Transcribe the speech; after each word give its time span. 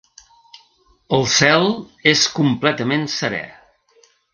El 1.19 1.27
cel 1.35 1.69
és 2.15 2.27
completament 2.41 3.09
serè. 3.21 3.47